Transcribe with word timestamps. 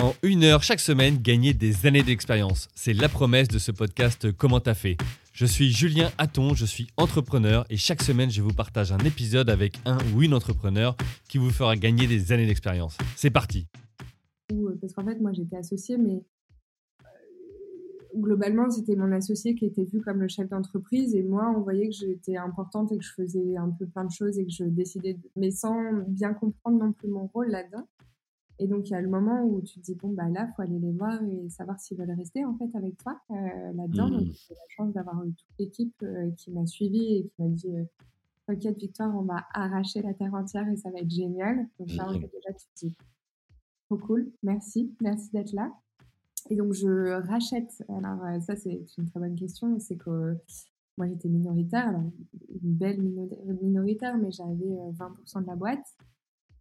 En 0.00 0.12
une 0.22 0.44
heure 0.44 0.62
chaque 0.62 0.78
semaine, 0.78 1.16
gagner 1.16 1.54
des 1.54 1.84
années 1.84 2.04
d'expérience. 2.04 2.68
C'est 2.76 2.92
la 2.92 3.08
promesse 3.08 3.48
de 3.48 3.58
ce 3.58 3.72
podcast 3.72 4.30
Comment 4.30 4.60
t'as 4.60 4.74
fait 4.74 4.96
Je 5.32 5.44
suis 5.44 5.72
Julien 5.72 6.10
Hatton, 6.18 6.54
je 6.54 6.66
suis 6.66 6.86
entrepreneur 6.96 7.66
et 7.68 7.76
chaque 7.76 8.02
semaine, 8.02 8.30
je 8.30 8.40
vous 8.40 8.52
partage 8.52 8.92
un 8.92 8.98
épisode 8.98 9.50
avec 9.50 9.76
un 9.86 9.98
ou 10.14 10.22
une 10.22 10.34
entrepreneur 10.34 10.96
qui 11.28 11.38
vous 11.38 11.50
fera 11.50 11.74
gagner 11.74 12.06
des 12.06 12.30
années 12.30 12.46
d'expérience. 12.46 12.96
C'est 13.16 13.30
parti 13.30 13.66
euh, 14.52 14.78
Parce 14.80 14.92
qu'en 14.92 15.04
fait, 15.04 15.18
moi 15.20 15.32
j'étais 15.32 15.56
associée, 15.56 15.98
mais 15.98 16.22
euh, 17.02 18.20
globalement, 18.20 18.70
c'était 18.70 18.94
mon 18.94 19.10
associé 19.10 19.56
qui 19.56 19.64
était 19.64 19.84
vu 19.84 20.00
comme 20.00 20.20
le 20.20 20.28
chef 20.28 20.48
d'entreprise 20.48 21.16
et 21.16 21.24
moi, 21.24 21.52
on 21.56 21.62
voyait 21.62 21.88
que 21.88 21.96
j'étais 21.96 22.36
importante 22.36 22.92
et 22.92 22.98
que 22.98 23.04
je 23.04 23.14
faisais 23.14 23.56
un 23.56 23.70
peu 23.70 23.86
plein 23.86 24.04
de 24.04 24.12
choses 24.12 24.38
et 24.38 24.44
que 24.44 24.52
je 24.52 24.62
décidais, 24.62 25.18
mais 25.34 25.50
sans 25.50 25.74
bien 26.06 26.34
comprendre 26.34 26.78
non 26.84 26.92
plus 26.92 27.08
mon 27.08 27.26
rôle 27.26 27.48
là-dedans. 27.48 27.88
Et 28.60 28.66
donc, 28.66 28.88
il 28.88 28.92
y 28.92 28.94
a 28.96 29.00
le 29.00 29.08
moment 29.08 29.44
où 29.44 29.60
tu 29.62 29.78
te 29.78 29.84
dis, 29.84 29.94
bon, 29.94 30.12
bah 30.12 30.28
là, 30.28 30.48
il 30.48 30.54
faut 30.54 30.62
aller 30.62 30.78
les 30.78 30.92
voir 30.92 31.22
et 31.22 31.48
savoir 31.48 31.78
s'ils 31.78 31.96
veulent 31.96 32.10
rester, 32.10 32.44
en 32.44 32.56
fait, 32.56 32.74
avec 32.74 32.96
toi 32.98 33.20
euh, 33.30 33.72
là-dedans. 33.74 34.10
Donc, 34.10 34.26
mmh. 34.26 34.32
j'ai 34.32 34.54
la 34.54 34.68
chance 34.68 34.92
d'avoir 34.92 35.24
eu 35.24 35.32
toute 35.32 35.58
l'équipe 35.58 35.94
euh, 36.02 36.30
qui 36.32 36.50
m'a 36.50 36.66
suivi 36.66 37.14
et 37.14 37.22
qui 37.22 37.42
m'a 37.42 37.48
dit, 37.48 37.76
euh, 37.76 37.84
t'inquiète, 38.46 38.78
Victoire, 38.78 39.16
on 39.16 39.22
va 39.22 39.44
arracher 39.54 40.02
la 40.02 40.12
terre 40.12 40.34
entière 40.34 40.68
et 40.68 40.76
ça 40.76 40.90
va 40.90 40.98
être 40.98 41.10
génial. 41.10 41.68
Donc, 41.78 41.94
là, 41.94 42.06
déjà, 42.12 42.52
tu 42.52 42.66
te 42.66 42.86
dis, 42.86 42.96
trop 43.86 43.98
cool, 43.98 44.32
merci, 44.42 44.92
merci 45.00 45.30
d'être 45.30 45.52
là. 45.52 45.72
Et 46.50 46.56
donc, 46.56 46.72
je 46.72 47.12
rachète. 47.28 47.84
Alors, 47.88 48.42
ça, 48.42 48.56
c'est 48.56 48.84
une 48.96 49.06
très 49.06 49.20
bonne 49.20 49.36
question. 49.36 49.78
C'est 49.78 49.96
que 49.96 50.36
moi, 50.96 51.06
j'étais 51.06 51.28
minoritaire, 51.28 51.88
alors, 51.88 52.10
une 52.50 52.74
belle 52.74 53.00
minoritaire, 53.62 54.18
mais 54.18 54.32
j'avais 54.32 54.52
20% 54.54 55.42
de 55.42 55.46
la 55.46 55.54
boîte. 55.54 55.86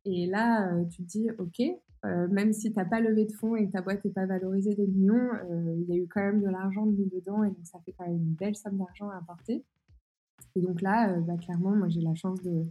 Et 0.08 0.26
là, 0.26 0.84
tu 0.90 1.04
te 1.04 1.08
dis, 1.08 1.30
OK, 1.38 1.62
euh, 2.06 2.28
même 2.30 2.54
si 2.54 2.72
tu 2.72 2.78
n'as 2.78 2.86
pas 2.86 3.02
levé 3.02 3.26
de 3.26 3.32
fonds 3.34 3.56
et 3.56 3.68
que 3.68 3.72
ta 3.72 3.82
boîte 3.82 4.06
n'est 4.06 4.12
pas 4.12 4.26
valorisée 4.26 4.76
des 4.76 4.86
millions, 4.88 5.30
euh, 5.50 5.76
il 5.80 5.90
y 5.90 5.98
a 5.98 6.02
eu 6.02 6.08
quand 6.08 6.22
même 6.22 6.42
de 6.42 6.48
l'argent 6.48 6.86
mis 6.86 7.10
dedans 7.10 7.44
et 7.44 7.50
donc 7.50 7.66
ça 7.66 7.80
fait 7.86 7.94
quand 7.98 8.06
même 8.06 8.18
une 8.18 8.34
belle 8.34 8.56
somme 8.56 8.78
d'argent 8.78 9.10
à 9.10 9.18
apporter. 9.18 9.66
Et 10.56 10.62
donc 10.62 10.82
là, 10.82 11.12
euh, 11.12 11.22
bah, 11.22 11.38
clairement, 11.38 11.76
moi 11.76 11.90
j'ai 11.90 12.02
la 12.02 12.14
chance 12.14 12.42
de 12.44 12.64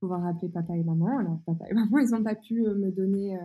pouvoir 0.00 0.26
appeler 0.26 0.48
papa 0.48 0.74
et 0.74 0.82
maman. 0.82 1.18
Alors 1.18 1.38
papa 1.44 1.66
et 1.70 1.74
maman, 1.74 1.98
ils 1.98 2.10
n'ont 2.10 2.22
pas 2.22 2.34
pu 2.34 2.62
me 2.62 2.90
donner 2.90 3.38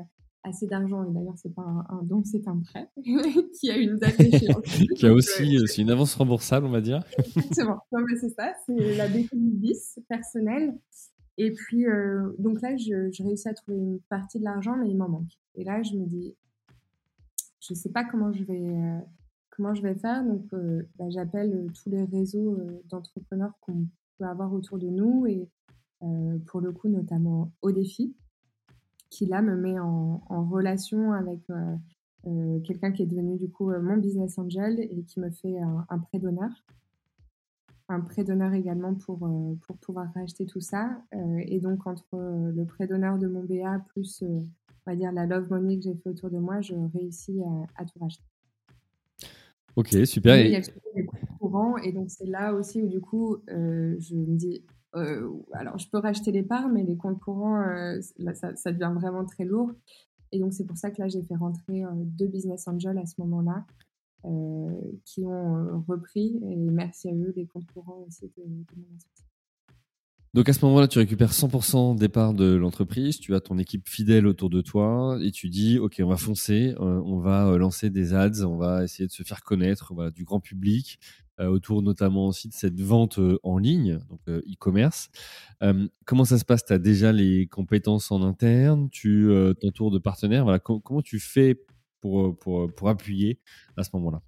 assez 0.44 0.66
d'argent 0.66 1.04
et 1.04 1.12
d'ailleurs 1.12 1.38
c'est 1.38 1.54
pas 1.54 1.86
un, 1.90 2.04
don, 2.04 2.24
c'est 2.24 2.48
un 2.48 2.60
prêt 2.60 2.90
qui 3.60 3.70
a 3.70 3.78
une 3.78 3.98
date 3.98 4.18
d'échéance. 4.18 4.64
qui 4.96 5.06
a 5.06 5.12
aussi 5.12 5.58
c'est 5.68 5.82
une 5.82 5.92
avance 5.92 6.16
remboursable, 6.16 6.66
on 6.66 6.72
va 6.72 6.82
dire. 6.82 7.04
Exactement. 7.18 7.80
c'est 8.22 8.30
ça, 8.30 8.54
c'est 8.66 8.96
la 8.96 9.08
bis 9.34 10.00
personnelle 10.08 10.74
et 11.38 11.52
puis, 11.52 11.86
euh, 11.86 12.32
donc 12.40 12.62
là, 12.62 12.76
je, 12.78 13.24
réussis 13.24 13.48
à 13.48 13.54
trouver 13.54 13.78
une 13.78 14.00
partie 14.10 14.40
de 14.40 14.44
l'argent, 14.44 14.76
mais 14.76 14.90
il 14.90 14.98
m'en 14.98 15.08
manque. 15.08 15.38
Et 15.56 15.64
là, 15.64 15.84
je 15.84 15.96
me 15.96 16.06
dis, 16.06 16.36
je 17.60 17.74
ne 17.74 17.76
sais 17.78 17.90
pas 17.90 18.04
comment 18.04 18.32
je 18.34 18.44
vais, 18.44 18.76
euh, 18.76 19.00
comment 19.52 19.74
je 19.76 19.84
vais 19.84 19.96
faire. 19.96 20.26
Donc, 20.26 20.46
euh, 20.54 20.82
bah, 20.98 21.06
j'appelle 21.10 21.68
tous 21.74 21.90
les 21.90 22.06
réseaux 22.06 22.58
d'entrepreneurs 22.90 23.54
qu'on 23.62 23.88
peut 24.18 24.26
avoir 24.26 24.52
autour 24.52 24.80
de 24.80 24.88
nous 24.88 25.26
et 25.28 25.48
pour 26.46 26.62
le 26.62 26.72
coup, 26.72 26.90
notamment 26.90 27.52
au 27.64 27.72
défi, 27.72 28.16
qui 29.10 29.26
là 29.26 29.42
me 29.42 29.56
met 29.56 29.80
en, 29.80 30.22
en 30.28 30.46
relation 30.46 31.12
avec 31.12 31.40
quelqu'un 32.64 32.92
qui 32.92 33.02
est 33.02 33.08
devenu 33.08 33.36
du 33.38 33.50
coup 33.50 33.72
mon 33.72 33.98
business 33.98 34.38
angel 34.38 34.80
et 34.80 35.04
qui 35.06 35.20
me 35.20 35.32
fait 35.32 35.58
un, 35.60 35.88
un 35.90 35.98
prêt 35.98 36.20
d'honneur 36.20 36.52
un 37.90 38.02
prêt 38.02 38.24
d'honneur 38.24 38.54
également 38.54 38.94
pour, 38.96 39.26
euh, 39.26 39.56
pour 39.66 39.78
pouvoir 39.78 40.12
racheter 40.14 40.46
tout 40.46 40.60
ça. 40.60 41.02
Euh, 41.14 41.42
et 41.46 41.60
donc, 41.60 41.88
entre 41.88 42.16
euh, 42.16 42.52
le 42.52 42.66
prêt 42.66 42.88
d'honneur 42.88 43.18
de 43.18 43.28
mon 43.28 43.44
BA 43.44 43.80
plus, 43.90 44.24
on 44.24 44.46
va 44.86 44.96
dire, 44.96 45.12
la 45.12 45.26
love 45.26 45.50
money 45.50 45.78
que 45.78 45.84
j'ai 45.84 45.96
fait 45.96 46.10
autour 46.10 46.30
de 46.30 46.38
moi, 46.38 46.62
je 46.62 46.76
réussis 46.94 47.40
à, 47.78 47.86
tout 47.86 48.00
racheter. 48.00 48.24
Ok, 49.76 49.90
super. 50.06 50.36
Et 50.36 50.46
il 50.46 50.52
y 50.52 50.56
a 50.56 50.62
le 50.96 51.38
courant, 51.40 51.78
et 51.78 51.92
donc 51.92 52.10
c'est 52.10 52.26
là 52.26 52.54
aussi 52.54 52.82
où 52.82 52.88
du 52.88 53.00
coup, 53.00 53.38
je 53.48 54.16
me 54.16 54.36
dis, 54.36 54.66
alors 54.94 55.78
je 55.78 55.88
peux 55.90 56.00
racheter 56.00 56.32
les 56.32 56.42
parts, 56.42 56.67
mais 56.70 56.84
les 56.84 56.98
comptes 56.98 57.20
courants, 57.20 57.64
ça, 58.34 58.56
ça, 58.56 58.72
devient 58.72 58.94
vraiment 58.95 59.23
très 59.23 59.45
lourd. 59.45 59.72
Et 60.32 60.40
donc 60.40 60.54
c'est 60.54 60.66
pour 60.66 60.78
ça 60.78 60.90
que 60.90 61.00
là, 61.00 61.08
j'ai 61.10 61.22
fait 61.22 61.36
rentrer 61.36 61.84
deux 61.94 62.28
business 62.28 62.67
angels 62.67 62.98
à 62.98 63.06
ce 63.06 63.22
moment-là. 63.22 63.66
Euh, 64.26 64.82
qui 65.05 65.23
ont 65.26 65.58
euh, 65.58 65.78
repris. 65.88 66.39
Et 66.44 66.55
merci 66.55 67.08
à 67.08 67.14
eux, 67.14 67.33
les 67.36 67.45
courants 67.45 68.04
aussi. 68.08 68.30
Donc 70.33 70.50
à 70.50 70.54
ce 70.54 70.66
moment-là, 70.66 70.88
tu 70.88 70.98
récupères 70.98 71.32
100% 71.32 71.95
des 71.95 72.10
parts 72.10 72.33
de 72.33 72.55
l'entreprise, 72.55 73.20
tu 73.20 73.36
as 73.36 73.39
ton 73.39 73.58
équipe 73.58 73.88
fidèle 73.88 74.28
autour 74.28 74.50
de 74.50 74.61
toi 74.61 75.17
et 75.22 75.32
tu 75.32 75.50
dis, 75.50 75.80
OK, 75.80 76.02
on 76.04 76.08
va 76.08 76.17
foncer, 76.17 76.73
euh, 76.80 77.02
on 77.05 77.20
va 77.20 77.58
lancer 77.58 77.89
des 77.89 78.14
ads, 78.14 78.44
on 78.44 78.58
va 78.58 78.83
essayer 78.83 79.08
de 79.08 79.11
se 79.11 79.23
faire 79.23 79.44
connaître 79.44 79.94
du 80.11 80.23
grand 80.26 80.39
public, 80.39 80.99
autour 81.39 81.84
notamment 81.84 82.28
aussi 82.28 82.49
de 82.49 82.54
cette 82.54 82.82
vente 82.82 83.20
en 83.44 83.60
ligne, 83.60 83.99
donc 84.10 84.20
e-commerce. 84.28 85.10
comment 86.05 86.26
ça 86.26 86.39
se 86.39 86.45
passe? 86.45 86.66
Tu 86.66 86.73
as 86.73 86.80
déjà 86.80 87.11
les 87.11 87.45
compétences 87.45 88.11
en 88.11 88.23
interne, 88.23 88.89
tu 88.89 89.30
t'entoures 89.61 89.92
de 89.92 89.99
partenaires, 89.99 90.60
comment 90.64 91.04
tu 91.04 91.20
fais 91.20 91.64
pour, 92.02 92.26
euh, 92.26 92.34
pour, 92.34 92.62
euh, 92.62 92.68
pour 92.68 92.90
appuyer 92.90 93.40
à 93.76 93.84
ce 93.84 93.90
moment-là 93.94 94.22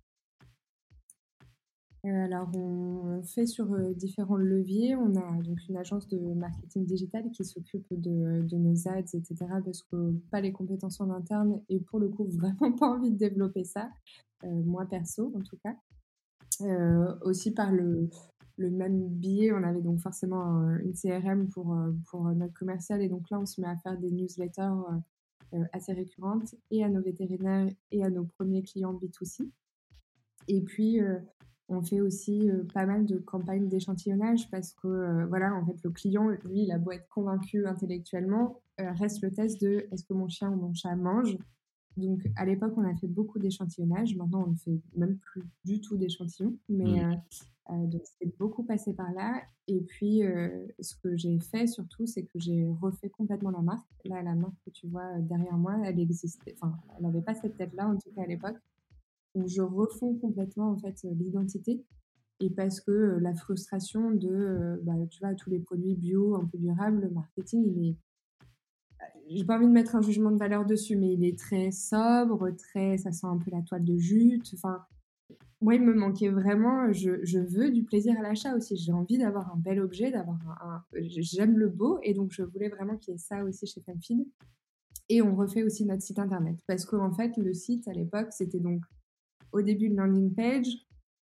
euh, 2.05 2.23
alors, 2.23 2.49
on 2.55 3.21
fait 3.23 3.45
sur 3.45 3.77
différents 3.93 4.37
leviers. 4.37 4.95
On 4.95 5.17
a 5.17 5.43
donc 5.43 5.57
une 5.67 5.75
agence 5.75 6.07
de 6.07 6.17
marketing 6.33 6.85
digital 6.85 7.29
qui 7.31 7.43
s'occupe 7.43 7.85
de, 7.91 8.55
nos 8.55 8.87
ads, 8.87 8.99
etc. 9.13 9.35
Parce 9.65 9.83
que 9.83 10.13
pas 10.31 10.39
les 10.39 10.53
compétences 10.53 11.01
en 11.01 11.09
interne 11.09 11.61
et 11.67 11.81
pour 11.81 11.99
le 11.99 12.07
coup, 12.07 12.23
vraiment 12.29 12.71
pas 12.71 12.87
envie 12.87 13.11
de 13.11 13.17
développer 13.17 13.65
ça. 13.65 13.89
moi, 14.45 14.85
perso, 14.85 15.33
en 15.35 15.41
tout 15.41 15.57
cas. 15.57 15.75
aussi 17.23 17.51
par 17.51 17.73
le, 17.73 18.09
le, 18.55 18.71
même 18.71 19.09
biais, 19.09 19.51
on 19.51 19.61
avait 19.63 19.81
donc 19.81 19.99
forcément 19.99 20.69
une 20.77 20.93
CRM 20.93 21.49
pour, 21.49 21.77
pour 22.09 22.23
notre 22.29 22.53
commercial. 22.53 23.01
Et 23.01 23.09
donc 23.09 23.29
là, 23.29 23.41
on 23.41 23.45
se 23.45 23.59
met 23.59 23.67
à 23.67 23.75
faire 23.75 23.97
des 23.97 24.09
newsletters 24.09 24.71
assez 25.73 25.93
récurrente 25.93 26.55
et 26.71 26.83
à 26.83 26.89
nos 26.89 27.01
vétérinaires 27.01 27.69
et 27.91 28.03
à 28.03 28.09
nos 28.09 28.25
premiers 28.25 28.63
clients 28.63 28.93
B2C. 28.93 29.49
Et 30.47 30.61
puis, 30.61 30.99
euh, 31.01 31.19
on 31.67 31.81
fait 31.81 32.01
aussi 32.01 32.49
euh, 32.49 32.63
pas 32.73 32.85
mal 32.85 33.05
de 33.05 33.17
campagnes 33.17 33.67
d'échantillonnage 33.67 34.49
parce 34.49 34.73
que, 34.73 35.25
voilà, 35.25 35.53
en 35.53 35.65
fait, 35.65 35.77
le 35.83 35.91
client, 35.91 36.29
lui, 36.29 36.63
il 36.63 36.71
a 36.71 36.77
beau 36.77 36.91
être 36.91 37.07
convaincu 37.09 37.67
intellectuellement, 37.67 38.61
reste 38.77 39.21
le 39.21 39.31
test 39.31 39.61
de 39.61 39.87
est-ce 39.91 40.03
que 40.03 40.13
mon 40.13 40.27
chien 40.27 40.49
ou 40.49 40.55
mon 40.55 40.73
chat 40.73 40.95
mange. 40.95 41.37
Donc, 41.97 42.21
à 42.37 42.45
l'époque, 42.45 42.73
on 42.77 42.85
a 42.85 42.95
fait 42.95 43.07
beaucoup 43.07 43.39
d'échantillonnage. 43.39 44.15
Maintenant, 44.15 44.45
on 44.47 44.51
ne 44.51 44.55
fait 44.55 44.81
même 44.95 45.17
plus 45.17 45.43
du 45.65 45.81
tout 45.81 45.97
d'échantillons. 45.97 46.57
Mais 46.69 47.03
mmh. 47.03 47.21
Euh, 47.71 47.85
donc, 47.85 48.01
c'est 48.19 48.37
beaucoup 48.37 48.63
passé 48.63 48.93
par 48.93 49.11
là. 49.11 49.41
Et 49.67 49.81
puis, 49.81 50.23
euh, 50.23 50.65
ce 50.79 50.95
que 50.95 51.15
j'ai 51.15 51.39
fait 51.39 51.67
surtout, 51.67 52.05
c'est 52.05 52.23
que 52.23 52.39
j'ai 52.39 52.65
refait 52.81 53.09
complètement 53.09 53.51
la 53.51 53.61
marque. 53.61 53.85
Là, 54.05 54.21
la 54.23 54.35
marque 54.35 54.55
que 54.65 54.71
tu 54.71 54.87
vois 54.87 55.05
euh, 55.17 55.21
derrière 55.21 55.57
moi, 55.57 55.75
elle 55.85 55.99
existait. 55.99 56.55
Enfin, 56.59 56.75
elle 56.97 57.05
n'avait 57.05 57.21
pas 57.21 57.35
cette 57.35 57.57
tête-là, 57.57 57.87
en 57.87 57.97
tout 57.97 58.11
cas 58.15 58.23
à 58.23 58.27
l'époque. 58.27 58.57
Donc, 59.35 59.47
je 59.47 59.61
refonds 59.61 60.15
complètement, 60.15 60.71
en 60.71 60.77
fait, 60.77 61.03
l'identité. 61.03 61.83
Et 62.39 62.49
parce 62.49 62.79
que 62.79 63.19
la 63.21 63.35
frustration 63.35 64.11
de, 64.11 64.79
bah, 64.83 64.93
tu 65.09 65.19
vois, 65.19 65.35
tous 65.35 65.49
les 65.49 65.59
produits 65.59 65.95
bio, 65.95 66.35
un 66.35 66.45
peu 66.45 66.57
durables, 66.57 67.01
le 67.01 67.09
marketing, 67.09 67.63
il 67.65 67.89
est. 67.89 67.97
J'ai 69.27 69.45
pas 69.45 69.57
envie 69.57 69.67
de 69.67 69.71
mettre 69.71 69.95
un 69.95 70.01
jugement 70.01 70.31
de 70.31 70.37
valeur 70.37 70.65
dessus, 70.65 70.95
mais 70.95 71.13
il 71.13 71.23
est 71.23 71.37
très 71.37 71.71
sobre, 71.71 72.49
très. 72.51 72.97
Ça 72.97 73.11
sent 73.11 73.27
un 73.27 73.37
peu 73.37 73.51
la 73.51 73.61
toile 73.61 73.83
de 73.83 73.97
jute. 73.97 74.49
Enfin, 74.55 74.83
moi, 75.61 75.75
il 75.75 75.81
me 75.81 75.93
manquait 75.93 76.29
vraiment. 76.29 76.91
Je, 76.93 77.39
veux 77.39 77.71
du 77.71 77.83
plaisir 77.83 78.17
à 78.17 78.21
l'achat 78.21 78.55
aussi. 78.55 78.77
J'ai 78.77 78.93
envie 78.93 79.17
d'avoir 79.17 79.51
un 79.53 79.57
bel 79.57 79.79
objet, 79.79 80.09
d'avoir 80.11 80.37
un. 80.61 80.83
J'aime 80.93 81.57
le 81.57 81.67
beau 81.67 81.99
et 82.01 82.13
donc 82.13 82.31
je 82.31 82.43
voulais 82.43 82.69
vraiment 82.69 82.97
qu'il 82.97 83.13
y 83.13 83.15
ait 83.15 83.19
ça 83.19 83.43
aussi 83.43 83.67
chez 83.67 83.81
FemFeed. 83.81 84.25
Et 85.09 85.21
on 85.21 85.35
refait 85.35 85.63
aussi 85.63 85.85
notre 85.85 86.03
site 86.03 86.19
internet 86.19 86.57
parce 86.67 86.85
qu'en 86.85 87.11
fait, 87.11 87.35
le 87.35 87.53
site 87.53 87.87
à 87.87 87.93
l'époque, 87.93 88.27
c'était 88.31 88.59
donc 88.59 88.83
au 89.51 89.61
début 89.61 89.87
une 89.87 89.97
landing 89.97 90.33
page. 90.33 90.67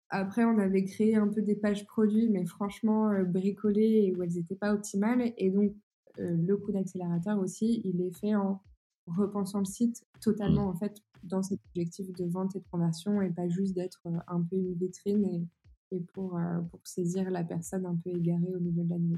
Après, 0.09 0.45
on 0.45 0.57
avait 0.57 0.85
créé 0.85 1.15
un 1.15 1.27
peu 1.27 1.41
des 1.41 1.55
pages 1.55 1.85
produits, 1.85 2.29
mais 2.29 2.45
franchement 2.45 3.09
euh, 3.09 3.23
bricolées 3.23 4.13
où 4.15 4.23
elles 4.23 4.33
n'étaient 4.33 4.55
pas 4.55 4.73
optimales. 4.73 5.33
Et 5.37 5.49
donc, 5.49 5.73
euh, 6.19 6.35
le 6.35 6.57
coup 6.57 6.71
d'accélérateur 6.71 7.39
aussi, 7.39 7.81
il 7.83 8.01
est 8.01 8.15
fait 8.17 8.35
en 8.35 8.61
repensant 9.07 9.59
le 9.59 9.65
site 9.65 10.03
totalement 10.21 10.67
en 10.67 10.75
fait 10.75 11.01
dans 11.23 11.43
cet 11.43 11.59
objectif 11.69 12.11
de 12.13 12.25
vente 12.25 12.55
et 12.55 12.59
de 12.59 12.65
conversion 12.71 13.21
et 13.21 13.29
pas 13.29 13.47
juste 13.47 13.75
d'être 13.75 14.01
euh, 14.07 14.17
un 14.27 14.41
peu 14.41 14.57
une 14.57 14.73
vitrine 14.73 15.25
et, 15.25 15.95
et 15.95 15.99
pour, 16.13 16.37
euh, 16.37 16.59
pour 16.69 16.81
saisir 16.83 17.29
la 17.31 17.43
personne 17.43 17.85
un 17.85 17.95
peu 17.95 18.09
égarée 18.11 18.53
au 18.55 18.59
milieu 18.59 18.83
de 18.83 18.89
la 18.89 18.97
nuit. 18.97 19.17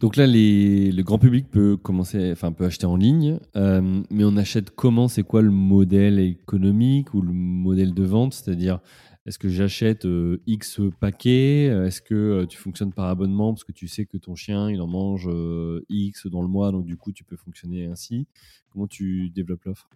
Donc 0.00 0.16
là, 0.16 0.26
les, 0.26 0.92
le 0.92 1.02
grand 1.02 1.18
public 1.18 1.50
peut 1.50 1.76
commencer, 1.76 2.32
enfin 2.32 2.52
peut 2.52 2.64
acheter 2.64 2.86
en 2.86 2.96
ligne, 2.96 3.38
euh, 3.56 4.02
mais 4.10 4.24
on 4.24 4.36
achète 4.38 4.70
comment? 4.70 5.08
C'est 5.08 5.22
quoi 5.22 5.42
le 5.42 5.50
modèle 5.50 6.18
économique 6.18 7.12
ou 7.12 7.20
le 7.20 7.32
modèle 7.32 7.92
de 7.92 8.04
vente? 8.04 8.32
C'est-à-dire, 8.32 8.80
est-ce 9.30 9.38
que 9.38 9.48
j'achète 9.48 10.06
X 10.46 10.80
paquets? 10.98 11.66
Est-ce 11.86 12.02
que 12.02 12.44
tu 12.46 12.58
fonctionnes 12.58 12.92
par 12.92 13.06
abonnement? 13.06 13.54
Parce 13.54 13.62
que 13.62 13.70
tu 13.70 13.86
sais 13.86 14.04
que 14.04 14.16
ton 14.16 14.34
chien 14.34 14.68
il 14.68 14.80
en 14.80 14.88
mange 14.88 15.30
X 15.88 16.26
dans 16.26 16.42
le 16.42 16.48
mois, 16.48 16.72
donc 16.72 16.84
du 16.84 16.96
coup 16.96 17.12
tu 17.12 17.22
peux 17.22 17.36
fonctionner 17.36 17.86
ainsi. 17.86 18.26
Comment 18.70 18.88
tu 18.88 19.30
développes 19.30 19.64
l'offre? 19.64 19.88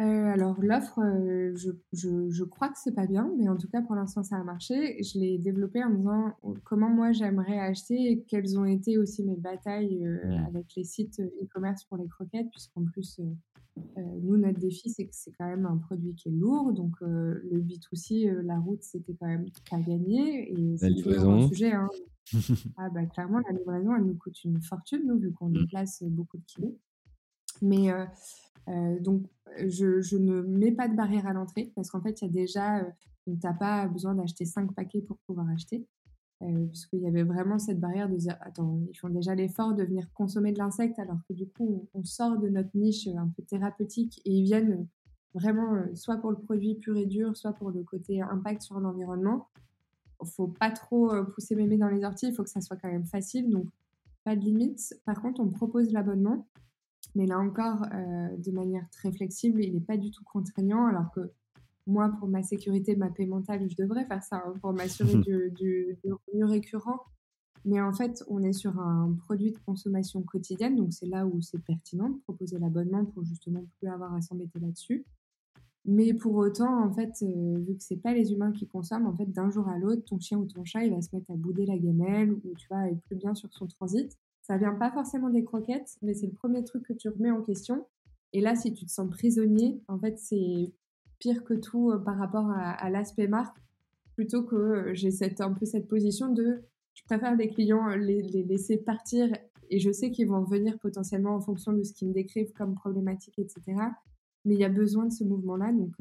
Euh, 0.00 0.02
alors 0.02 0.60
l'offre, 0.60 0.98
euh, 0.98 1.52
je, 1.54 1.70
je, 1.92 2.28
je, 2.28 2.42
crois 2.42 2.68
que 2.68 2.78
c'est 2.82 2.96
pas 2.96 3.06
bien, 3.06 3.30
mais 3.38 3.48
en 3.48 3.56
tout 3.56 3.68
cas 3.68 3.80
pour 3.80 3.94
l'instant 3.94 4.24
ça 4.24 4.36
a 4.36 4.42
marché. 4.42 5.00
Je 5.00 5.20
l'ai 5.20 5.38
développé 5.38 5.84
en 5.84 5.90
me 5.90 5.98
disant 5.98 6.32
comment 6.64 6.90
moi 6.90 7.12
j'aimerais 7.12 7.60
acheter 7.60 8.10
et 8.10 8.24
quelles 8.24 8.58
ont 8.58 8.64
été 8.64 8.98
aussi 8.98 9.22
mes 9.22 9.36
batailles 9.36 10.04
euh, 10.04 10.36
avec 10.48 10.66
les 10.76 10.82
sites 10.82 11.20
e-commerce 11.20 11.84
pour 11.84 11.96
les 11.96 12.08
croquettes, 12.08 12.50
puisqu'en 12.50 12.84
plus 12.84 13.20
nous 13.96 14.36
notre 14.36 14.58
défi 14.58 14.88
c'est 14.90 15.06
que 15.06 15.14
c'est 15.14 15.32
quand 15.32 15.46
même 15.46 15.66
un 15.66 15.76
produit 15.78 16.14
qui 16.14 16.28
est 16.28 16.32
lourd, 16.32 16.72
donc 16.72 16.92
le 17.00 17.60
B2C, 17.60 18.30
la 18.42 18.58
route 18.58 18.82
c'était 18.82 19.14
quand 19.14 19.26
même 19.26 19.46
pas 19.70 19.78
gagné 19.78 20.52
et 20.52 20.76
c'est 20.76 20.94
toujours 20.94 21.32
un 21.32 21.48
sujet. 21.48 21.72
Hein. 21.72 21.88
ah 22.78 22.88
bah 22.90 23.04
clairement 23.06 23.40
la 23.48 23.56
livraison 23.56 23.94
elle 23.96 24.04
nous 24.04 24.14
coûte 24.14 24.42
une 24.44 24.62
fortune 24.62 25.02
nous 25.06 25.18
vu 25.18 25.32
qu'on 25.32 25.48
mmh. 25.48 25.58
déplace 25.58 26.02
beaucoup 26.04 26.38
de 26.38 26.44
kilos. 26.44 26.72
Mais 27.62 27.90
euh, 28.68 28.98
donc, 29.00 29.22
je, 29.58 30.00
je, 30.00 30.16
ne 30.16 30.40
mets 30.42 30.72
pas 30.72 30.88
de 30.88 30.94
barrière 30.96 31.26
à 31.26 31.32
l'entrée 31.32 31.72
parce 31.74 31.90
qu'en 31.90 32.00
fait, 32.00 32.20
il 32.20 32.26
y 32.26 32.28
a 32.28 32.32
déjà, 32.32 32.78
euh, 32.78 32.90
tu 33.24 33.32
n'as 33.42 33.52
pas 33.52 33.86
besoin 33.88 34.14
d'acheter 34.14 34.44
5 34.44 34.72
paquets 34.74 35.02
pour 35.02 35.18
pouvoir 35.26 35.48
acheter. 35.50 35.86
Euh, 36.42 36.66
puisqu'il 36.66 37.00
y 37.00 37.06
avait 37.06 37.22
vraiment 37.22 37.58
cette 37.58 37.78
barrière 37.78 38.08
de 38.08 38.16
dire 38.16 38.36
attends, 38.40 38.80
ils 38.90 38.98
font 38.98 39.08
déjà 39.08 39.34
l'effort 39.34 39.72
de 39.72 39.84
venir 39.84 40.12
consommer 40.14 40.52
de 40.52 40.58
l'insecte 40.58 40.98
alors 40.98 41.18
que 41.28 41.32
du 41.32 41.46
coup, 41.46 41.88
on, 41.94 42.04
sort 42.04 42.38
de 42.38 42.48
notre 42.48 42.70
niche 42.74 43.06
un 43.06 43.28
peu 43.28 43.42
thérapeutique 43.44 44.20
et 44.24 44.32
ils 44.32 44.42
viennent 44.42 44.86
vraiment 45.32 45.84
soit 45.94 46.16
pour 46.16 46.32
le 46.32 46.36
produit 46.36 46.74
pur 46.74 46.96
et 46.96 47.06
dur, 47.06 47.36
soit 47.36 47.52
pour 47.52 47.70
le 47.70 47.84
côté 47.84 48.20
impact 48.20 48.62
sur 48.62 48.80
l'environnement. 48.80 49.48
Faut 50.24 50.48
pas 50.48 50.70
trop 50.70 51.10
pousser 51.34 51.54
mémé 51.54 51.76
dans 51.76 51.88
les 51.88 52.04
orties, 52.04 52.28
il 52.28 52.34
faut 52.34 52.42
que 52.42 52.50
ça 52.50 52.60
soit 52.60 52.76
quand 52.76 52.90
même 52.90 53.06
facile, 53.06 53.50
donc 53.50 53.66
pas 54.24 54.34
de 54.34 54.40
limite. 54.40 54.94
Par 55.04 55.22
contre, 55.22 55.40
on 55.40 55.48
propose 55.48 55.92
l'abonnement 55.92 56.46
mais 57.14 57.26
là 57.26 57.38
encore, 57.38 57.82
euh, 57.92 58.36
de 58.36 58.50
manière 58.50 58.88
très 58.90 59.12
flexible, 59.12 59.62
il 59.62 59.74
n'est 59.74 59.80
pas 59.80 59.96
du 59.96 60.10
tout 60.10 60.24
contraignant, 60.24 60.86
alors 60.86 61.10
que 61.12 61.20
moi, 61.86 62.10
pour 62.18 62.28
ma 62.28 62.42
sécurité, 62.42 62.96
ma 62.96 63.10
paix 63.10 63.26
mentale, 63.26 63.68
je 63.68 63.76
devrais 63.76 64.06
faire 64.06 64.22
ça 64.22 64.42
hein, 64.46 64.54
pour 64.60 64.72
m'assurer 64.72 65.16
du, 65.16 65.52
du, 65.52 65.96
revenu 66.04 66.44
récurrent. 66.44 67.00
Mais 67.66 67.80
en 67.80 67.92
fait, 67.92 68.22
on 68.28 68.42
est 68.42 68.52
sur 68.52 68.78
un 68.78 69.16
produit 69.24 69.52
de 69.52 69.58
consommation 69.58 70.22
quotidienne, 70.22 70.76
donc 70.76 70.92
c'est 70.92 71.06
là 71.06 71.26
où 71.26 71.40
c'est 71.40 71.62
pertinent 71.64 72.10
de 72.10 72.18
proposer 72.18 72.58
l'abonnement 72.58 73.04
pour 73.06 73.24
justement 73.24 73.64
plus 73.78 73.88
avoir 73.88 74.14
à 74.14 74.20
s'embêter 74.20 74.58
là-dessus. 74.58 75.04
Mais 75.86 76.14
pour 76.14 76.34
autant, 76.36 76.82
en 76.82 76.92
fait, 76.92 77.12
euh, 77.22 77.58
vu 77.58 77.76
que 77.76 77.82
c'est 77.82 77.96
pas 77.96 78.14
les 78.14 78.32
humains 78.32 78.52
qui 78.52 78.66
consomment, 78.66 79.06
en 79.06 79.14
fait, 79.14 79.26
d'un 79.26 79.50
jour 79.50 79.68
à 79.68 79.78
l'autre, 79.78 80.02
ton 80.04 80.18
chien 80.18 80.38
ou 80.38 80.46
ton 80.46 80.64
chat, 80.64 80.84
il 80.84 80.94
va 80.94 81.02
se 81.02 81.14
mettre 81.14 81.30
à 81.30 81.36
bouder 81.36 81.66
la 81.66 81.78
gamelle 81.78 82.32
ou 82.32 82.40
tu 82.56 82.66
vois, 82.68 82.88
être 82.88 83.00
plus 83.02 83.16
bien 83.16 83.34
sur 83.34 83.52
son 83.52 83.66
transit. 83.66 84.10
Ça 84.42 84.56
vient 84.56 84.74
pas 84.74 84.90
forcément 84.90 85.28
des 85.28 85.44
croquettes, 85.44 85.96
mais 86.02 86.14
c'est 86.14 86.26
le 86.26 86.32
premier 86.32 86.64
truc 86.64 86.84
que 86.84 86.94
tu 86.94 87.08
remets 87.08 87.30
en 87.30 87.42
question. 87.42 87.86
Et 88.32 88.40
là, 88.40 88.56
si 88.56 88.72
tu 88.72 88.86
te 88.86 88.90
sens 88.90 89.08
prisonnier, 89.10 89.80
en 89.88 89.98
fait, 89.98 90.18
c'est 90.18 90.72
pire 91.24 91.42
que 91.42 91.54
tout 91.54 91.90
euh, 91.90 91.98
par 91.98 92.18
rapport 92.18 92.50
à, 92.50 92.90
l'aspect 92.90 93.28
marque, 93.28 93.56
plutôt 94.14 94.42
que 94.42 94.56
euh, 94.56 94.94
j'ai 94.94 95.10
cette, 95.10 95.40
un 95.40 95.52
peu 95.52 95.64
cette 95.64 95.88
position 95.88 96.30
de 96.30 96.62
je 96.92 97.02
préfère 97.06 97.34
des 97.36 97.48
clients 97.48 97.88
euh, 97.88 97.96
les, 97.96 98.22
laisser 98.22 98.76
partir 98.76 99.32
et 99.70 99.78
je 99.78 99.90
sais 99.90 100.10
qu'ils 100.10 100.28
vont 100.28 100.44
venir 100.44 100.78
potentiellement 100.78 101.34
en 101.34 101.40
fonction 101.40 101.72
de 101.72 101.82
ce 101.82 101.94
qu'ils 101.94 102.08
me 102.08 102.12
décrivent 102.12 102.52
comme 102.52 102.74
problématique, 102.74 103.38
etc. 103.38 103.62
Mais 104.44 104.54
il 104.54 104.60
y 104.60 104.64
a 104.64 104.68
besoin 104.68 105.06
de 105.06 105.12
ce 105.12 105.24
mouvement-là, 105.24 105.72
donc 105.72 105.94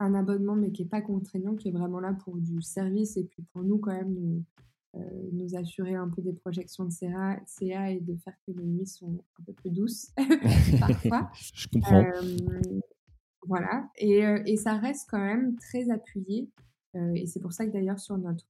un 0.00 0.14
abonnement 0.14 0.56
mais 0.56 0.72
qui 0.72 0.82
n'est 0.82 0.88
pas 0.88 1.00
contraignant, 1.00 1.54
qui 1.54 1.68
est 1.68 1.70
vraiment 1.70 2.00
là 2.00 2.12
pour 2.12 2.36
du 2.36 2.60
service 2.60 3.16
et 3.16 3.22
puis 3.22 3.44
pour 3.52 3.62
nous 3.62 3.78
quand 3.78 3.92
même 3.92 4.42
euh, 4.96 5.00
nous 5.32 5.54
assurer 5.56 5.94
un 5.94 6.08
peu 6.08 6.22
des 6.22 6.32
projections 6.32 6.84
de 6.84 6.90
CA, 6.90 7.38
CA 7.46 7.90
et 7.90 8.00
de 8.00 8.16
faire 8.16 8.34
que 8.46 8.52
les 8.52 8.64
nuits 8.64 8.86
sont 8.86 9.20
un 9.38 9.44
peu 9.44 9.52
plus 9.52 9.70
douces 9.70 10.10
parfois. 10.80 11.30
Je 11.54 11.68
comprends. 11.68 12.02
Euh, 12.02 12.80
voilà, 13.46 13.88
et, 13.96 14.26
euh, 14.26 14.42
et, 14.46 14.56
ça 14.56 14.74
reste 14.74 15.08
quand 15.10 15.20
même 15.20 15.56
très 15.56 15.90
appuyé. 15.90 16.50
et 17.14 17.26
c'est 17.26 17.40
pour 17.40 17.52
ça 17.52 17.66
que 17.66 17.72
d'ailleurs 17.72 17.98
sur 17.98 18.16
notre 18.16 18.46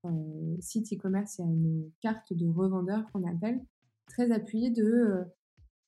site 0.60 0.93
e-commerce, 0.93 1.38
il 1.38 1.44
y 1.44 1.48
a 1.48 1.50
une 1.50 1.90
carte 2.00 2.32
de 2.32 2.46
revendeur 2.48 3.10
qu'on 3.12 3.26
appelle, 3.28 3.60
très 4.06 4.31
appuyée 4.31 4.70
de... 4.70 5.25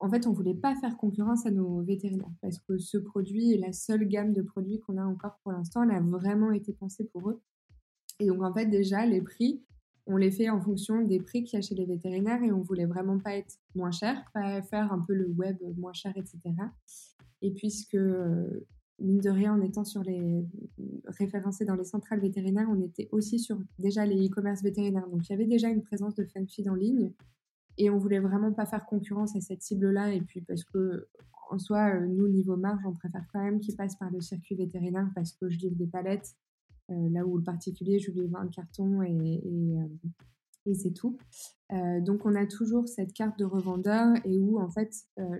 en 0.00 0.10
fait, 0.10 0.26
on 0.26 0.32
voulait 0.32 0.54
pas 0.54 0.74
faire 0.76 0.96
concurrence 0.96 1.46
à 1.46 1.50
nos 1.50 1.82
vétérinaires 1.82 2.32
parce 2.42 2.58
que 2.58 2.78
ce 2.78 2.98
produit 2.98 3.52
est 3.52 3.58
la 3.58 3.72
seule 3.72 4.06
gamme 4.08 4.32
de 4.32 4.42
produits 4.42 4.80
qu'on 4.80 4.96
a 4.96 5.04
encore 5.04 5.38
pour 5.42 5.52
l'instant. 5.52 5.84
Elle 5.84 5.96
a 5.96 6.00
vraiment 6.00 6.50
été 6.50 6.72
pensée 6.72 7.04
pour 7.12 7.30
eux. 7.30 7.40
Et 8.20 8.26
donc, 8.26 8.42
en 8.42 8.52
fait, 8.52 8.66
déjà, 8.66 9.06
les 9.06 9.22
prix, 9.22 9.62
on 10.06 10.16
les 10.16 10.30
fait 10.30 10.48
en 10.48 10.60
fonction 10.60 11.02
des 11.02 11.20
prix 11.20 11.44
qu'il 11.44 11.58
y 11.58 11.60
a 11.60 11.62
chez 11.62 11.74
les 11.74 11.84
vétérinaires 11.84 12.42
et 12.42 12.50
on 12.50 12.62
voulait 12.62 12.86
vraiment 12.86 13.18
pas 13.18 13.36
être 13.36 13.54
moins 13.74 13.90
cher, 13.90 14.24
pas 14.32 14.62
faire 14.62 14.92
un 14.92 15.00
peu 15.00 15.14
le 15.14 15.28
web 15.28 15.58
moins 15.76 15.92
cher, 15.92 16.12
etc. 16.16 16.38
Et 17.42 17.52
puisque, 17.52 17.94
euh, 17.94 18.66
mine 19.00 19.20
de 19.20 19.30
rien, 19.30 19.54
en 19.54 19.60
étant 19.60 19.84
sur 19.84 20.02
les 20.02 20.44
référencés 21.06 21.64
dans 21.64 21.76
les 21.76 21.84
centrales 21.84 22.20
vétérinaires, 22.20 22.68
on 22.70 22.80
était 22.80 23.08
aussi 23.12 23.38
sur 23.38 23.58
déjà 23.78 24.04
les 24.04 24.26
e-commerce 24.26 24.62
vétérinaires. 24.62 25.08
Donc 25.08 25.28
il 25.28 25.32
y 25.32 25.34
avait 25.34 25.46
déjà 25.46 25.68
une 25.68 25.82
présence 25.82 26.14
de 26.14 26.24
FunFeed 26.24 26.68
en 26.68 26.74
ligne 26.74 27.12
et 27.76 27.90
on 27.90 27.98
voulait 27.98 28.18
vraiment 28.18 28.52
pas 28.52 28.66
faire 28.66 28.84
concurrence 28.86 29.36
à 29.36 29.40
cette 29.40 29.62
cible-là. 29.62 30.12
Et 30.12 30.20
puis 30.20 30.40
parce 30.40 30.64
que, 30.64 31.08
en 31.50 31.58
soi, 31.58 31.94
euh, 31.94 32.06
nous, 32.06 32.28
niveau 32.28 32.56
marge, 32.56 32.82
on 32.84 32.92
préfère 32.92 33.24
quand 33.32 33.42
même 33.42 33.60
qu'ils 33.60 33.76
passent 33.76 33.96
par 33.96 34.10
le 34.10 34.20
circuit 34.20 34.56
vétérinaire 34.56 35.08
parce 35.14 35.32
que 35.32 35.48
je 35.48 35.58
livre 35.58 35.76
des 35.76 35.86
palettes 35.86 36.34
euh, 36.90 37.08
là 37.10 37.26
où 37.26 37.36
le 37.36 37.44
particulier, 37.44 37.98
je 37.98 38.10
vends 38.10 38.38
un 38.38 38.48
carton 38.48 39.02
et, 39.02 39.42
euh, 39.44 39.86
et, 40.64 40.74
c'est 40.74 40.92
tout. 40.92 41.18
Euh, 41.72 42.00
donc 42.00 42.24
on 42.24 42.34
a 42.34 42.46
toujours 42.46 42.88
cette 42.88 43.12
carte 43.12 43.38
de 43.38 43.44
revendeur 43.44 44.14
et 44.24 44.38
où 44.38 44.58
en 44.58 44.70
fait 44.70 44.90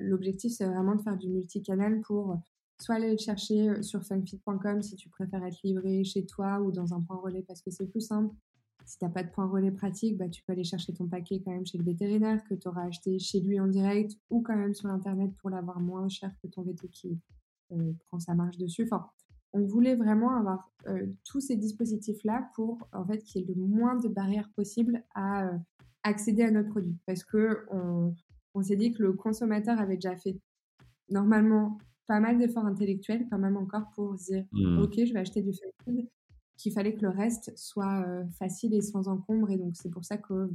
l'objectif 0.01 0.53
c'est 0.53 0.67
vraiment 0.67 0.95
de 0.95 1.03
faire 1.03 1.17
du 1.17 1.29
multicanal 1.29 2.01
pour 2.03 2.39
soit 2.81 2.97
aller 2.97 3.11
le 3.11 3.19
chercher 3.19 3.83
sur 3.83 4.05
funkfit.com 4.05 4.83
si 4.83 4.97
tu 4.97 5.09
préfères 5.09 5.45
être 5.45 5.61
livré 5.63 6.05
chez 6.05 6.25
toi 6.25 6.61
ou 6.61 6.73
dans 6.73 6.95
un 6.95 7.01
point 7.01 7.17
relais 7.17 7.43
parce 7.43 7.63
que 7.63 7.71
c'est 7.71 7.87
plus 7.87 8.01
simple. 8.01 8.35
Si 8.85 8.99
tu 8.99 9.05
n'as 9.05 9.11
pas 9.11 9.23
de 9.23 9.31
point 9.31 9.47
relais 9.47 9.71
pratique, 9.71 10.17
bah, 10.17 10.29
tu 10.29 10.43
peux 10.43 10.53
aller 10.53 10.65
chercher 10.65 10.95
ton 10.95 11.07
paquet 11.07 11.43
quand 11.45 11.51
même 11.51 11.67
chez 11.67 11.77
le 11.77 11.85
vétérinaire 11.85 12.43
que 12.45 12.55
tu 12.55 12.69
auras 12.69 12.85
acheté 12.85 13.19
chez 13.19 13.41
lui 13.41 13.61
en 13.61 13.67
direct 13.67 14.13
ou 14.31 14.41
quand 14.41 14.57
même 14.57 14.75
sur 14.75 14.89
Internet 14.89 15.31
pour 15.37 15.51
l'avoir 15.51 15.81
moins 15.81 16.09
cher 16.09 16.33
que 16.43 16.47
ton 16.47 16.63
veto 16.63 16.89
qui 16.89 17.19
prend 18.07 18.19
sa 18.19 18.35
marge 18.35 18.57
dessus. 18.57 18.85
Enfin, 18.85 19.07
on 19.53 19.65
voulait 19.65 19.95
vraiment 19.95 20.37
avoir 20.37 20.71
euh, 20.87 21.07
tous 21.25 21.41
ces 21.41 21.57
dispositifs-là 21.57 22.51
pour 22.55 22.79
en 22.93 23.05
fait 23.07 23.19
qu'il 23.19 23.41
y 23.41 23.45
ait 23.45 23.55
le 23.55 23.61
moins 23.61 23.97
de 23.97 24.09
barrières 24.09 24.51
possibles 24.55 25.03
à 25.15 25.47
euh, 25.47 25.59
accéder 26.03 26.43
à 26.43 26.51
notre 26.51 26.69
produit. 26.71 26.97
Parce 27.07 27.25
que 27.25 27.67
on, 27.71 28.15
s'est 28.63 28.77
dit 28.77 28.93
que 28.93 29.05
le 29.05 29.13
consommateur 29.13 29.79
avait 29.79 29.95
déjà 29.95 30.17
fait 30.17 30.37
normalement 31.11 31.79
pas 32.09 32.19
mal 32.19 32.39
d'efforts 32.39 32.67
intellectuels 32.67 33.27
quand 33.31 33.39
même 33.39 33.57
encore 33.57 33.91
pour 33.95 34.19
se 34.19 34.33
dire 34.33 34.45
mmh. 34.53 34.79
ok 34.83 34.95
je 35.05 35.13
vais 35.13 35.21
acheter 35.21 35.43
du 35.43 35.53
fast 35.53 35.75
food 35.85 36.09
qu'il 36.57 36.73
fallait 36.73 36.95
que 36.95 37.03
le 37.03 37.11
reste 37.11 37.57
soit 37.57 38.03
euh, 38.05 38.25
facile 38.39 38.75
et 38.75 38.81
sans 38.81 39.07
encombre 39.07 39.51
et 39.51 39.57
donc 39.57 39.77
c'est 39.77 39.91
pour 39.91 40.05
ça 40.05 40.17
que 40.17 40.51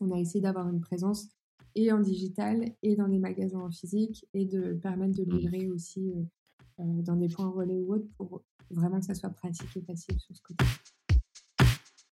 on 0.00 0.10
a 0.10 0.18
essayé 0.18 0.40
d'avoir 0.40 0.68
une 0.68 0.80
présence 0.80 1.28
et 1.74 1.92
en 1.92 2.00
digital 2.00 2.64
et 2.82 2.96
dans 2.96 3.08
des 3.08 3.18
magasins 3.18 3.60
en 3.60 3.70
physique 3.70 4.26
et 4.34 4.46
de 4.46 4.72
permettre 4.72 5.14
de 5.14 5.24
mmh. 5.24 5.36
livrer 5.36 5.68
aussi 5.68 6.12
euh, 6.80 7.02
dans 7.02 7.16
des 7.16 7.28
points 7.28 7.50
relais 7.50 7.78
ou 7.78 7.94
autres 7.94 8.08
pour 8.16 8.42
vraiment 8.70 8.98
que 8.98 9.06
ça 9.06 9.14
soit 9.14 9.30
pratique 9.30 9.76
et 9.76 9.82
facile 9.82 10.18
sur 10.18 10.34
ce 10.34 10.42
côté. 10.42 10.64